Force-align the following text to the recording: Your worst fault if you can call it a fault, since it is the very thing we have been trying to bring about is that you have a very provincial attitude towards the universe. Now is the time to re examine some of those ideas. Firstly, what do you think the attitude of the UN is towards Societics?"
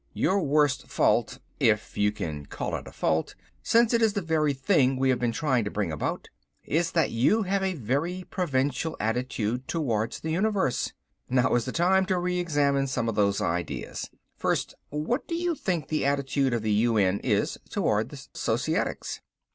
Your 0.15 0.41
worst 0.41 0.87
fault 0.87 1.37
if 1.59 1.95
you 1.95 2.11
can 2.11 2.47
call 2.47 2.73
it 2.75 2.87
a 2.87 2.91
fault, 2.91 3.35
since 3.61 3.93
it 3.93 4.01
is 4.01 4.13
the 4.13 4.21
very 4.23 4.51
thing 4.51 4.97
we 4.97 5.11
have 5.11 5.19
been 5.19 5.31
trying 5.31 5.63
to 5.63 5.69
bring 5.69 5.91
about 5.91 6.27
is 6.63 6.93
that 6.93 7.11
you 7.11 7.43
have 7.43 7.61
a 7.61 7.75
very 7.75 8.23
provincial 8.31 8.97
attitude 8.99 9.67
towards 9.67 10.19
the 10.21 10.31
universe. 10.31 10.91
Now 11.29 11.53
is 11.53 11.65
the 11.65 11.71
time 11.71 12.07
to 12.07 12.17
re 12.17 12.39
examine 12.39 12.87
some 12.87 13.07
of 13.07 13.13
those 13.13 13.41
ideas. 13.41 14.09
Firstly, 14.35 14.73
what 14.89 15.27
do 15.27 15.35
you 15.35 15.53
think 15.53 15.87
the 15.89 16.03
attitude 16.07 16.55
of 16.55 16.63
the 16.63 16.71
UN 16.87 17.19
is 17.19 17.59
towards 17.69 18.27
Societics?" 18.33 19.21